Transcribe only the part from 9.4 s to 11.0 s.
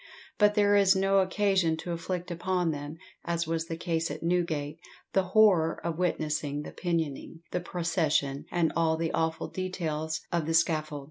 details of the scaffold.